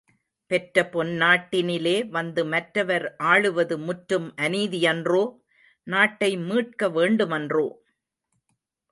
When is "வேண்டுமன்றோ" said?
6.89-7.67